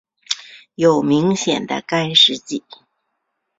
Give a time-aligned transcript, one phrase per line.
[0.73, 2.63] 有明显的干湿季。